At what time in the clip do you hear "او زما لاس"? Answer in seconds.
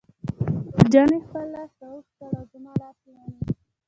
2.39-2.97